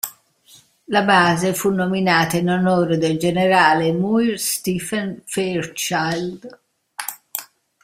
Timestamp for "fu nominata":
1.53-2.35